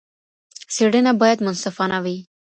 څېړنه 0.73 1.11
بايد 1.21 1.39
منصفانه 1.45 1.97
وي. 2.05 2.17